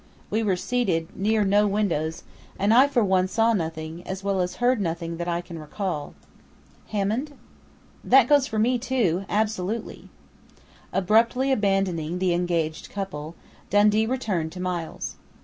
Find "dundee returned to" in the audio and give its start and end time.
13.69-14.59